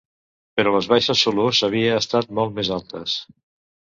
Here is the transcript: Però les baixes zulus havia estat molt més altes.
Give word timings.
Però 0.59 0.71
les 0.75 0.87
baixes 0.93 1.21
zulus 1.27 1.61
havia 1.69 1.99
estat 2.05 2.33
molt 2.41 2.59
més 2.59 2.73
altes. 2.81 3.19